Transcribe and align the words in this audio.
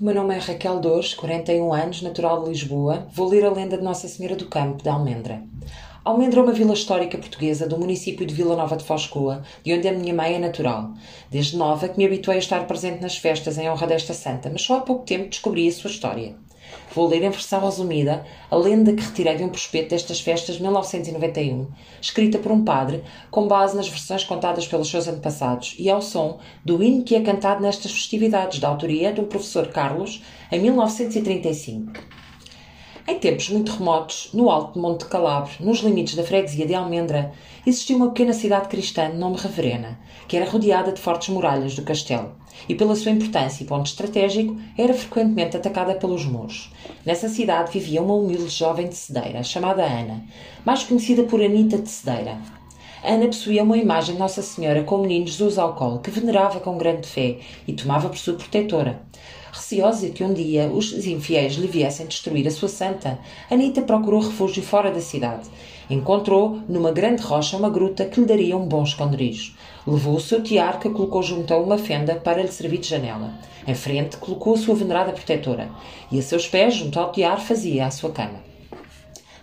O 0.00 0.04
meu 0.04 0.14
nome 0.14 0.34
é 0.34 0.38
Raquel 0.38 0.80
Dores, 0.80 1.12
41 1.12 1.72
anos, 1.72 2.02
natural 2.02 2.42
de 2.42 2.48
Lisboa. 2.48 3.06
Vou 3.12 3.28
ler 3.28 3.44
a 3.44 3.50
lenda 3.50 3.76
de 3.76 3.84
Nossa 3.84 4.08
Senhora 4.08 4.34
do 4.34 4.46
Campo, 4.46 4.82
de 4.82 4.88
Almendra. 4.88 5.42
Almendra 6.02 6.40
é 6.40 6.42
uma 6.42 6.52
vila 6.52 6.72
histórica 6.72 7.18
portuguesa 7.18 7.68
do 7.68 7.78
município 7.78 8.26
de 8.26 8.34
Vila 8.34 8.56
Nova 8.56 8.76
de 8.76 8.84
Foscoa, 8.84 9.42
de 9.62 9.72
onde 9.74 9.86
a 9.86 9.92
minha 9.92 10.14
mãe 10.14 10.34
é 10.34 10.38
natural. 10.38 10.92
Desde 11.30 11.56
nova 11.58 11.88
que 11.88 11.98
me 11.98 12.06
habituei 12.06 12.36
a 12.36 12.40
estar 12.40 12.66
presente 12.66 13.02
nas 13.02 13.18
festas 13.18 13.58
em 13.58 13.68
honra 13.68 13.86
desta 13.86 14.14
santa, 14.14 14.48
mas 14.50 14.62
só 14.62 14.78
há 14.78 14.80
pouco 14.80 15.04
tempo 15.04 15.28
descobri 15.28 15.68
a 15.68 15.72
sua 15.72 15.90
história. 15.90 16.34
Vou 16.94 17.08
ler 17.08 17.22
em 17.22 17.30
versão 17.30 17.60
resumida 17.60 18.24
a 18.50 18.56
lenda 18.56 18.92
que 18.92 19.02
retirei 19.02 19.36
de 19.36 19.44
um 19.44 19.48
prospecto 19.48 19.90
destas 19.90 20.20
festas 20.20 20.56
de 20.56 20.62
1991, 20.62 21.68
escrita 22.00 22.38
por 22.38 22.52
um 22.52 22.64
padre, 22.64 23.02
com 23.30 23.48
base 23.48 23.76
nas 23.76 23.88
versões 23.88 24.24
contadas 24.24 24.66
pelos 24.66 24.90
seus 24.90 25.08
antepassados 25.08 25.74
e 25.78 25.88
ao 25.88 26.02
som 26.02 26.38
do 26.64 26.82
hino 26.82 27.02
que 27.02 27.14
é 27.14 27.20
cantado 27.22 27.62
nestas 27.62 27.92
festividades, 27.92 28.58
da 28.58 28.68
autoria 28.68 29.12
do 29.12 29.24
professor 29.24 29.68
Carlos, 29.68 30.22
em 30.50 30.60
1935. 30.60 32.21
Em 33.04 33.18
tempos 33.18 33.48
muito 33.48 33.72
remotos, 33.72 34.30
no 34.32 34.48
alto 34.48 34.74
de 34.74 34.78
Monte 34.78 35.06
Calabre, 35.06 35.50
nos 35.58 35.80
limites 35.80 36.14
da 36.14 36.22
freguesia 36.22 36.64
de 36.64 36.72
Almendra, 36.72 37.32
existia 37.66 37.96
uma 37.96 38.10
pequena 38.10 38.32
cidade 38.32 38.68
cristã 38.68 39.10
de 39.10 39.16
nome 39.16 39.36
Reverena, 39.36 39.98
que 40.28 40.36
era 40.36 40.48
rodeada 40.48 40.92
de 40.92 41.00
fortes 41.00 41.28
muralhas 41.30 41.74
do 41.74 41.82
castelo, 41.82 42.30
e 42.68 42.76
pela 42.76 42.94
sua 42.94 43.10
importância 43.10 43.64
e 43.64 43.66
ponto 43.66 43.86
estratégico, 43.86 44.56
era 44.78 44.94
frequentemente 44.94 45.56
atacada 45.56 45.96
pelos 45.96 46.24
muros. 46.24 46.72
Nessa 47.04 47.28
cidade 47.28 47.72
vivia 47.72 48.00
uma 48.00 48.14
humilde 48.14 48.48
jovem 48.48 48.88
de 48.88 48.94
Cedeira, 48.94 49.42
chamada 49.42 49.82
Ana, 49.82 50.22
mais 50.64 50.84
conhecida 50.84 51.24
por 51.24 51.42
Anita 51.42 51.78
de 51.78 51.88
Cedeira. 51.88 52.38
Ana 53.04 53.26
possuía 53.26 53.64
uma 53.64 53.76
imagem 53.76 54.14
de 54.14 54.20
Nossa 54.20 54.42
Senhora 54.42 54.84
com 54.84 54.94
o 54.94 55.02
menino 55.02 55.26
Jesus 55.26 55.58
ao 55.58 55.74
colo, 55.74 55.98
que 55.98 56.10
venerava 56.10 56.60
com 56.60 56.78
grande 56.78 57.08
fé 57.08 57.38
e 57.66 57.72
tomava 57.72 58.08
por 58.08 58.16
sua 58.16 58.34
protetora. 58.34 59.02
Receosa 59.52 60.08
que 60.10 60.22
um 60.22 60.32
dia 60.32 60.70
os 60.72 60.92
infiéis 61.04 61.54
lhe 61.54 61.66
viessem 61.66 62.06
destruir 62.06 62.46
a 62.46 62.50
sua 62.52 62.68
santa, 62.68 63.18
Anita 63.50 63.82
procurou 63.82 64.20
refúgio 64.20 64.62
fora 64.62 64.92
da 64.92 65.00
cidade. 65.00 65.48
Encontrou, 65.90 66.60
numa 66.68 66.92
grande 66.92 67.22
rocha, 67.22 67.56
uma 67.56 67.68
gruta 67.68 68.04
que 68.04 68.20
lhe 68.20 68.26
daria 68.26 68.56
um 68.56 68.68
bom 68.68 68.84
esconderijo. 68.84 69.52
Levou 69.84 70.14
o 70.14 70.20
seu 70.20 70.40
tiar 70.40 70.78
que 70.78 70.88
colocou 70.88 71.24
junto 71.24 71.52
a 71.52 71.58
uma 71.58 71.78
fenda 71.78 72.14
para 72.14 72.40
lhe 72.40 72.52
servir 72.52 72.78
de 72.78 72.88
janela. 72.88 73.34
Em 73.66 73.74
frente, 73.74 74.16
colocou 74.16 74.54
a 74.54 74.58
sua 74.58 74.76
venerada 74.76 75.10
protetora. 75.10 75.68
E 76.10 76.20
a 76.20 76.22
seus 76.22 76.46
pés, 76.46 76.76
junto 76.76 77.00
ao 77.00 77.10
tiar, 77.10 77.40
fazia 77.40 77.86
a 77.86 77.90
sua 77.90 78.12
cama. 78.12 78.51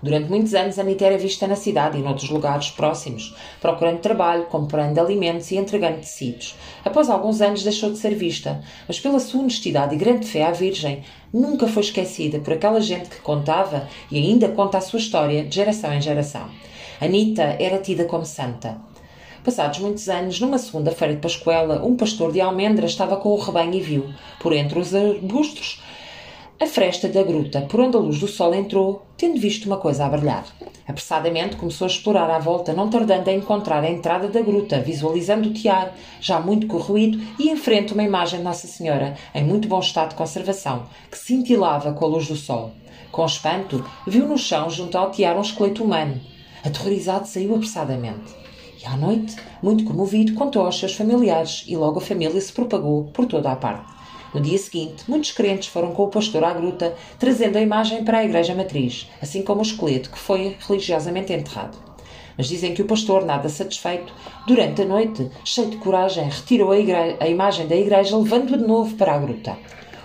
Durante 0.01 0.29
muitos 0.29 0.53
anos, 0.53 0.79
Anita 0.79 1.05
era 1.05 1.17
vista 1.17 1.45
na 1.45 1.57
cidade 1.57 1.97
e 1.97 2.01
noutros 2.01 2.29
lugares 2.29 2.71
próximos, 2.71 3.35
procurando 3.59 3.99
trabalho, 3.99 4.45
comprando 4.45 4.97
alimentos 4.97 5.51
e 5.51 5.57
entregando 5.57 5.97
tecidos. 5.97 6.55
Após 6.85 7.09
alguns 7.09 7.41
anos, 7.41 7.63
deixou 7.63 7.91
de 7.91 7.97
ser 7.97 8.15
vista, 8.15 8.61
mas 8.87 8.99
pela 8.99 9.19
sua 9.19 9.41
honestidade 9.41 9.95
e 9.95 9.97
grande 9.97 10.25
fé 10.25 10.45
à 10.45 10.51
Virgem, 10.51 11.03
nunca 11.33 11.67
foi 11.67 11.83
esquecida 11.83 12.39
por 12.39 12.53
aquela 12.53 12.79
gente 12.79 13.09
que 13.09 13.19
contava 13.19 13.89
e 14.09 14.17
ainda 14.17 14.47
conta 14.47 14.77
a 14.77 14.81
sua 14.81 14.99
história 14.99 15.43
de 15.43 15.53
geração 15.53 15.93
em 15.93 16.01
geração. 16.01 16.49
Anita 17.01 17.57
era 17.59 17.77
tida 17.77 18.05
como 18.05 18.25
santa. 18.25 18.77
Passados 19.43 19.79
muitos 19.79 20.09
anos, 20.09 20.39
numa 20.39 20.57
segunda-feira 20.57 21.15
de 21.15 21.21
Pascoela, 21.21 21.83
um 21.85 21.95
pastor 21.95 22.31
de 22.31 22.41
Almendra 22.41 22.85
estava 22.85 23.15
com 23.17 23.29
o 23.29 23.39
rebanho 23.39 23.73
e 23.73 23.81
viu, 23.81 24.09
por 24.39 24.53
entre 24.53 24.77
os 24.77 24.93
arbustos, 24.93 25.81
a 26.61 26.67
fresta 26.67 27.07
da 27.07 27.23
gruta, 27.23 27.61
por 27.61 27.79
onde 27.79 27.95
a 27.95 27.99
luz 28.01 28.19
do 28.19 28.27
sol 28.27 28.53
entrou, 28.53 29.05
tendo 29.15 29.39
visto 29.39 29.65
uma 29.65 29.77
coisa 29.77 30.05
a 30.05 30.09
brilhar. 30.09 30.45
Apressadamente 30.85 31.55
começou 31.55 31.85
a 31.85 31.89
explorar 31.89 32.29
à 32.29 32.37
volta, 32.37 32.73
não 32.73 32.89
tardando 32.89 33.29
a 33.29 33.33
encontrar 33.33 33.81
a 33.81 33.89
entrada 33.89 34.27
da 34.27 34.41
gruta, 34.41 34.81
visualizando 34.81 35.47
o 35.47 35.53
tiar, 35.53 35.95
já 36.19 36.37
muito 36.37 36.67
corroído, 36.67 37.17
e 37.39 37.49
em 37.49 37.55
frente 37.55 37.93
uma 37.93 38.03
imagem 38.03 38.39
de 38.39 38.43
Nossa 38.43 38.67
Senhora, 38.67 39.15
em 39.33 39.41
muito 39.41 39.69
bom 39.69 39.79
estado 39.79 40.09
de 40.09 40.15
conservação, 40.15 40.83
que 41.09 41.17
cintilava 41.17 41.93
com 41.93 42.03
a 42.03 42.07
luz 42.09 42.27
do 42.27 42.35
sol. 42.35 42.71
Com 43.09 43.25
espanto, 43.25 43.85
viu 44.05 44.27
no 44.27 44.37
chão, 44.37 44.69
junto 44.69 44.97
ao 44.97 45.11
tiar, 45.11 45.37
um 45.37 45.41
esqueleto 45.41 45.81
humano. 45.81 46.19
Aterrorizado, 46.61 47.25
saiu 47.25 47.55
apressadamente. 47.55 48.35
E 48.81 48.85
à 48.85 48.97
noite, 48.97 49.37
muito 49.63 49.85
comovido, 49.85 50.33
contou 50.33 50.65
aos 50.65 50.77
seus 50.77 50.93
familiares, 50.93 51.63
e 51.69 51.77
logo 51.77 51.99
a 51.99 52.01
família 52.01 52.41
se 52.41 52.51
propagou 52.51 53.05
por 53.13 53.25
toda 53.25 53.49
a 53.49 53.55
parte. 53.55 53.98
No 54.33 54.39
dia 54.39 54.57
seguinte, 54.59 55.03
muitos 55.07 55.31
crentes 55.31 55.69
foram 55.69 55.91
com 55.91 56.03
o 56.03 56.07
pastor 56.07 56.43
à 56.43 56.53
gruta, 56.53 56.93
trazendo 57.17 57.57
a 57.57 57.61
imagem 57.61 58.03
para 58.03 58.19
a 58.19 58.23
igreja 58.23 58.53
matriz, 58.53 59.09
assim 59.19 59.41
como 59.41 59.59
o 59.59 59.63
esqueleto 59.63 60.11
que 60.11 60.19
foi 60.19 60.55
religiosamente 60.67 61.33
enterrado. 61.33 61.77
Mas 62.37 62.47
dizem 62.47 62.73
que 62.73 62.81
o 62.81 62.85
pastor, 62.85 63.25
nada 63.25 63.49
satisfeito, 63.49 64.13
durante 64.45 64.83
a 64.83 64.85
noite, 64.85 65.29
cheio 65.43 65.71
de 65.71 65.77
coragem, 65.77 66.29
retirou 66.29 66.71
a, 66.71 66.75
a 67.23 67.27
imagem 67.27 67.67
da 67.67 67.75
igreja, 67.75 68.15
levando-a 68.15 68.57
de 68.57 68.67
novo 68.67 68.95
para 68.95 69.15
a 69.15 69.17
gruta. 69.17 69.57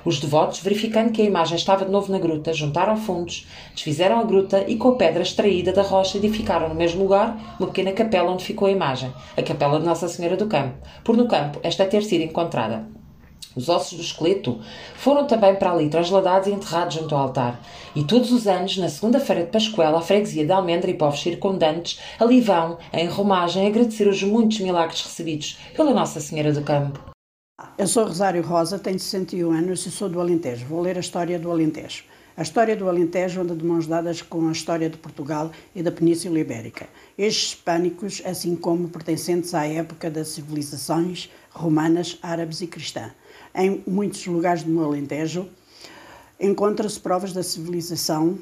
Os 0.05 0.19
devotos, 0.19 0.61
verificando 0.61 1.13
que 1.13 1.23
a 1.23 1.25
imagem 1.25 1.57
estava 1.57 1.85
de 1.85 1.91
novo 1.91 2.11
na 2.11 2.19
gruta, 2.19 2.53
juntaram 2.53 2.97
fundos, 2.97 3.47
desfizeram 3.75 4.19
a 4.19 4.25
gruta 4.25 4.65
e, 4.67 4.77
com 4.77 4.89
a 4.89 4.97
pedra 4.97 5.23
extraída 5.23 5.73
da 5.73 5.83
rocha, 5.83 6.17
edificaram 6.19 6.69
no 6.69 6.75
mesmo 6.75 7.03
lugar 7.03 7.57
uma 7.61 7.69
pequena 7.69 7.93
capela 7.93 8.33
onde 8.33 8.45
ficou 8.45 8.69
a 8.69 8.73
imagem, 8.73 9.13
a 9.37 9.43
capela 9.43 9.79
de 9.79 9.87
Nossa 9.87 10.09
Senhora 10.09 10.37
do 10.37 10.47
Campo, 10.47 10.77
por 11.05 11.17
no 11.17 11.29
campo 11.29 11.61
esta 11.63 11.87
ter 11.87 12.03
sido 12.03 12.23
encontrada. 12.23 13.04
Os 13.57 13.69
ossos 13.69 13.99
do 13.99 14.03
esqueleto 14.03 14.61
foram 14.97 15.27
também 15.27 15.55
para 15.55 15.73
ali 15.73 15.89
trasladados 15.89 16.49
e 16.49 16.53
enterrados 16.53 16.95
junto 16.95 17.15
ao 17.15 17.23
altar. 17.23 17.61
E 17.95 18.03
todos 18.03 18.33
os 18.33 18.47
anos, 18.47 18.77
na 18.77 18.89
segunda-feira 18.89 19.45
de 19.45 19.51
Pascoela, 19.51 19.99
a 19.99 20.03
freguesia 20.03 20.45
de 20.45 20.53
Almendra 20.53 20.91
e 20.91 20.95
povos 20.95 21.23
circundantes 21.23 22.01
ali 22.19 22.41
vão, 22.41 22.79
em 22.93 23.07
romagem, 23.07 23.67
agradecer 23.67 24.09
os 24.09 24.23
muitos 24.23 24.59
milagres 24.61 25.03
recebidos 25.03 25.59
pela 25.77 25.95
Nossa 25.95 26.21
Senhora 26.21 26.53
do 26.53 26.63
Campo. 26.63 26.99
Eu 27.79 27.87
sou 27.87 28.05
Rosário 28.05 28.43
Rosa, 28.43 28.79
tenho 28.79 28.99
61 28.99 29.53
anos 29.53 29.87
e 29.87 29.91
sou 29.91 30.09
do 30.09 30.21
Alentejo. 30.21 30.67
Vou 30.67 30.81
ler 30.81 30.97
a 30.97 31.01
história 31.01 31.39
do 31.39 31.51
Alentejo. 31.51 32.05
A 32.37 32.43
história 32.43 32.75
do 32.75 32.89
Alentejo 32.89 33.43
anda 33.43 33.55
de 33.55 33.65
mãos 33.65 33.87
dadas 33.87 34.21
com 34.21 34.49
a 34.49 34.53
história 34.53 34.91
de 34.91 34.97
Portugal 34.97 35.53
e 35.73 35.81
da 35.81 35.93
Península 35.93 36.41
Ibérica. 36.41 36.89
Estes 37.17 37.51
hispânicos, 37.51 38.21
assim 38.25 38.57
como 38.57 38.89
pertencentes 38.89 39.55
à 39.55 39.65
época 39.65 40.11
das 40.11 40.29
civilizações 40.29 41.31
romanas, 41.53 42.19
árabes 42.21 42.61
e 42.61 42.67
cristãs 42.67 43.13
em 43.55 43.83
muitos 43.87 44.27
lugares 44.27 44.63
do 44.63 44.83
Alentejo, 44.83 45.49
encontram-se 46.41 46.99
provas 46.99 47.33
da 47.33 47.43
civilização 47.43 48.39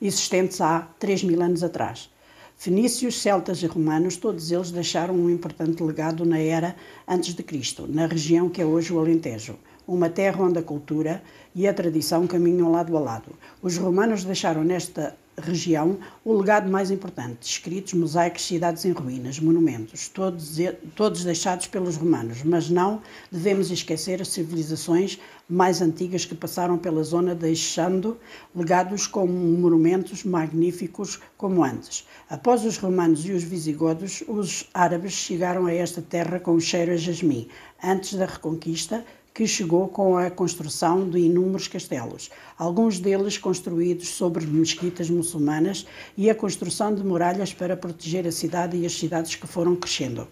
existentes 0.00 0.60
há 0.60 0.88
3 0.98 1.24
mil 1.24 1.40
anos 1.40 1.62
atrás. 1.62 2.10
Fenícios, 2.56 3.20
celtas 3.20 3.62
e 3.62 3.66
romanos, 3.66 4.16
todos 4.16 4.52
eles 4.52 4.70
deixaram 4.70 5.14
um 5.14 5.30
importante 5.30 5.82
legado 5.82 6.24
na 6.24 6.38
era 6.38 6.76
antes 7.08 7.34
de 7.34 7.42
Cristo, 7.42 7.86
na 7.88 8.06
região 8.06 8.48
que 8.48 8.60
é 8.60 8.64
hoje 8.64 8.92
o 8.92 8.98
Alentejo, 8.98 9.56
uma 9.86 10.08
terra 10.08 10.44
onde 10.44 10.58
a 10.58 10.62
cultura 10.62 11.22
e 11.54 11.66
a 11.66 11.74
tradição 11.74 12.26
caminham 12.26 12.70
lado 12.70 12.96
a 12.96 13.00
lado. 13.00 13.32
Os 13.60 13.76
romanos 13.76 14.24
deixaram 14.24 14.62
nesta 14.62 15.16
região 15.40 15.98
o 16.24 16.32
legado 16.34 16.70
mais 16.70 16.90
importante, 16.90 17.42
escritos, 17.42 17.94
mosaicos, 17.94 18.46
cidades 18.46 18.84
em 18.84 18.92
ruínas, 18.92 19.38
monumentos, 19.40 20.08
todos, 20.08 20.58
todos 20.94 21.24
deixados 21.24 21.66
pelos 21.66 21.96
romanos, 21.96 22.42
mas 22.42 22.68
não 22.68 23.00
devemos 23.30 23.70
esquecer 23.70 24.20
as 24.20 24.28
civilizações 24.28 25.18
mais 25.48 25.82
antigas 25.82 26.24
que 26.24 26.34
passaram 26.34 26.78
pela 26.78 27.02
zona, 27.02 27.34
deixando 27.34 28.16
legados 28.54 29.06
como 29.06 29.32
monumentos 29.32 30.24
magníficos 30.24 31.20
como 31.36 31.64
antes. 31.64 32.06
Após 32.28 32.64
os 32.64 32.78
romanos 32.78 33.26
e 33.26 33.32
os 33.32 33.42
visigodos, 33.42 34.22
os 34.28 34.68
árabes 34.72 35.12
chegaram 35.12 35.66
a 35.66 35.72
esta 35.72 36.00
terra 36.00 36.40
com 36.40 36.52
o 36.52 36.60
cheiro 36.60 36.92
a 36.92 36.96
jasmim. 36.96 37.48
Antes 37.82 38.14
da 38.14 38.26
reconquista, 38.26 39.04
que 39.34 39.46
chegou 39.46 39.88
com 39.88 40.16
a 40.16 40.30
construção 40.30 41.08
de 41.08 41.18
inúmeros 41.18 41.66
castelos, 41.66 42.30
alguns 42.58 43.00
deles 43.00 43.38
construídos 43.38 44.08
sobre 44.08 44.46
mesquitas 44.46 45.08
muçulmanas 45.08 45.86
e 46.16 46.28
a 46.28 46.34
construção 46.34 46.94
de 46.94 47.02
muralhas 47.02 47.54
para 47.54 47.76
proteger 47.76 48.26
a 48.26 48.32
cidade 48.32 48.76
e 48.76 48.84
as 48.84 48.92
cidades 48.92 49.34
que 49.34 49.46
foram 49.46 49.74
crescendo. 49.74 50.28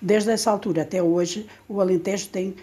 Desde 0.00 0.30
essa 0.30 0.50
altura 0.50 0.82
até 0.82 1.02
hoje, 1.02 1.46
o 1.68 1.80
Alentejo 1.80 2.28
tem 2.28 2.54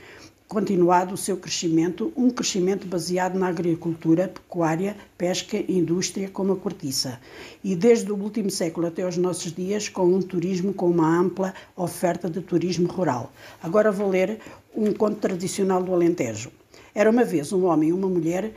continuado 0.55 1.15
o 1.15 1.17
seu 1.17 1.35
crescimento, 1.35 2.13
um 2.15 2.29
crescimento 2.29 2.87
baseado 2.87 3.37
na 3.37 3.49
agricultura, 3.49 4.29
pecuária, 4.29 4.95
pesca 5.17 5.57
e 5.57 5.77
indústria 5.77 6.29
como 6.29 6.53
a 6.53 6.55
cortiça. 6.55 7.19
E 7.61 7.75
desde 7.75 8.09
o 8.09 8.15
último 8.15 8.49
século 8.49 8.87
até 8.87 9.05
os 9.05 9.17
nossos 9.17 9.51
dias, 9.51 9.89
com 9.89 10.05
um 10.05 10.21
turismo 10.21 10.73
com 10.73 10.89
uma 10.89 11.19
ampla 11.19 11.53
oferta 11.75 12.29
de 12.29 12.39
turismo 12.39 12.87
rural. 12.87 13.33
Agora 13.61 13.91
vou 13.91 14.07
ler 14.07 14.39
um 14.73 14.93
conto 14.93 15.17
tradicional 15.17 15.83
do 15.83 15.93
Alentejo. 15.93 16.53
Era 16.93 17.11
uma 17.11 17.25
vez 17.25 17.51
um 17.51 17.65
homem 17.65 17.89
e 17.89 17.93
uma 17.93 18.07
mulher 18.07 18.53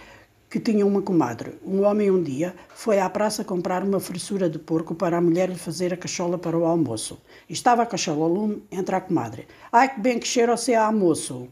que 0.48 0.60
tinham 0.60 0.86
uma 0.86 1.02
comadre. 1.02 1.54
Um 1.66 1.82
homem 1.82 2.12
um 2.12 2.22
dia 2.22 2.54
foi 2.76 3.00
à 3.00 3.10
praça 3.10 3.42
comprar 3.42 3.82
uma 3.82 3.98
fressura 3.98 4.48
de 4.48 4.60
porco 4.60 4.94
para 4.94 5.18
a 5.18 5.20
mulher 5.20 5.48
lhe 5.48 5.58
fazer 5.58 5.92
a 5.92 5.96
cachola 5.96 6.38
para 6.38 6.56
o 6.56 6.64
almoço. 6.64 7.20
Estava 7.50 7.82
a 7.82 7.86
cachola 7.86 8.22
ao 8.22 8.32
lume, 8.32 8.62
entra 8.70 8.98
a 8.98 9.00
comadre. 9.00 9.48
Ai 9.72 9.92
que 9.92 10.00
bem 10.00 10.20
que 10.20 10.28
cheira 10.28 10.56
você 10.56 10.74
a 10.74 10.86
almoço! 10.86 11.48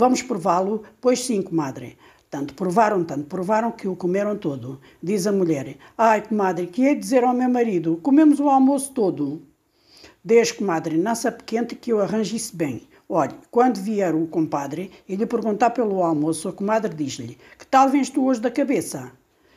Vamos 0.00 0.22
prová-lo? 0.22 0.84
Pois 1.00 1.24
sim, 1.24 1.42
comadre. 1.42 1.98
Tanto 2.30 2.54
provaram, 2.54 3.02
tanto 3.02 3.24
provaram 3.24 3.72
que 3.72 3.88
o 3.88 3.96
comeram 3.96 4.36
todo. 4.36 4.80
Diz 5.02 5.26
a 5.26 5.32
mulher: 5.32 5.76
Ai, 5.98 6.22
comadre, 6.22 6.68
que 6.68 6.82
ia 6.82 6.94
dizer 6.94 7.24
ao 7.24 7.34
meu 7.34 7.50
marido? 7.50 7.98
Comemos 8.00 8.38
o 8.38 8.48
almoço 8.48 8.92
todo. 8.92 9.42
Deixe, 10.22 10.54
comadre, 10.54 10.96
não 10.96 11.16
se 11.16 11.28
quente 11.44 11.74
que 11.74 11.90
eu 11.90 12.00
arranjo 12.00 12.36
isso 12.36 12.56
bem. 12.56 12.82
Olhe, 13.08 13.34
quando 13.50 13.80
vier 13.80 14.14
o 14.14 14.24
compadre 14.28 14.92
e 15.08 15.16
lhe 15.16 15.26
perguntar 15.26 15.70
pelo 15.70 16.00
almoço, 16.00 16.48
a 16.48 16.52
comadre 16.52 16.94
diz-lhe: 16.94 17.36
Que 17.58 17.66
tal 17.66 17.88
vens 17.88 18.08
tu 18.08 18.24
hoje 18.24 18.40
da 18.40 18.52
cabeça? 18.52 19.10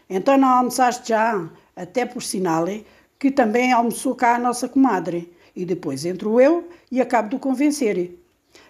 Então 0.10 0.40
não 0.40 0.48
almoçaste 0.48 1.10
já? 1.10 1.48
Até 1.76 2.04
por 2.04 2.24
sinal 2.24 2.66
que 3.20 3.30
também 3.30 3.72
almoçou 3.72 4.16
cá 4.16 4.38
a 4.38 4.40
nossa 4.40 4.68
comadre. 4.68 5.32
E 5.56 5.66
depois 5.66 6.04
entro 6.04 6.42
eu 6.42 6.68
e 6.92 7.00
acabo 7.00 7.30
de 7.30 7.38
convencer. 7.38 8.21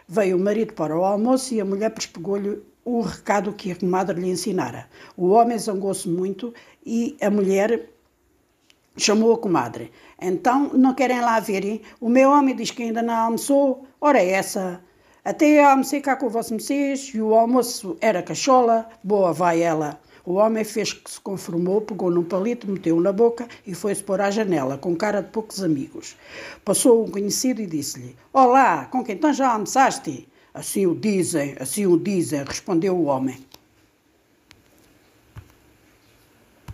Veio 0.08 0.38
o 0.38 0.40
marido 0.40 0.74
para 0.74 0.98
o 0.98 1.04
almoço 1.04 1.54
e 1.54 1.62
a 1.62 1.66
mulher 1.66 1.90
pespegou-lhe 1.92 2.62
o 2.84 3.02
recado 3.02 3.54
que 3.54 3.72
a 3.72 3.76
comadre 3.76 4.20
lhe 4.20 4.30
ensinara. 4.30 4.88
O 5.16 5.30
homem 5.30 5.58
zangou-se 5.58 6.08
muito 6.10 6.54
e 6.86 7.16
a 7.22 7.30
mulher 7.30 7.90
chamou 8.98 9.34
a 9.34 9.38
comadre. 9.38 9.92
Então, 10.20 10.72
não 10.74 10.94
querem 10.94 11.22
lá 11.22 11.40
verem? 11.40 11.82
O 12.00 12.10
meu 12.10 12.30
homem 12.30 12.56
diz 12.56 12.72
que 12.72 12.84
ainda 12.84 13.02
não 13.02 13.14
almoçou. 13.14 13.86
Ora, 14.00 14.20
é 14.20 14.32
essa. 14.32 14.82
Até 15.24 15.64
almocei 15.64 16.02
cá 16.02 16.16
com 16.16 16.30
vossos 16.30 16.52
mercês 16.52 17.12
e 17.14 17.22
o 17.22 17.36
almoço 17.36 17.96
era 18.02 18.24
cachola. 18.24 18.90
Boa 19.04 19.32
vai 19.32 19.62
ela. 19.62 20.00
O 20.24 20.34
homem 20.34 20.64
fez 20.64 20.94
que 20.94 21.10
se 21.10 21.20
conformou, 21.20 21.82
pegou 21.82 22.12
num 22.12 22.24
palito, 22.24 22.70
meteu 22.70 23.00
na 23.02 23.12
boca 23.12 23.48
e 23.66 23.74
foi-se 23.74 24.04
pôr 24.04 24.22
à 24.22 24.30
janela, 24.30 24.78
com 24.78 24.96
cara 24.96 25.22
de 25.22 25.30
poucos 25.30 25.64
amigos. 25.64 26.16
Passou 26.64 27.04
um 27.04 27.10
conhecido 27.10 27.62
e 27.62 27.66
disse-lhe: 27.66 28.16
Olá, 28.32 28.86
com 28.86 29.04
quem 29.04 29.16
então 29.16 29.34
já 29.34 29.52
almoçaste? 29.52 30.28
Assim 30.54 30.86
o 30.86 30.94
dizem, 30.94 31.56
assim 31.60 31.88
o 31.88 31.98
dizem, 31.98 32.44
respondeu 32.44 32.96
o 32.96 33.06
homem. 33.06 33.38